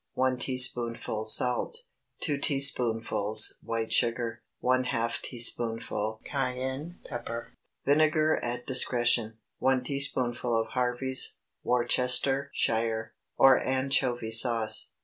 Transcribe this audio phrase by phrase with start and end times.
[0.15, 1.83] 1 teaspoonful salt.
[2.21, 4.41] 2 teaspoonfuls white sugar.
[4.63, 7.51] ½ teaspoonful cayenne pepper.
[7.85, 9.37] Vinegar at discretion.
[9.59, 14.91] 1 teaspoonful of Harvey's, Worcestershire, or anchovy sauce.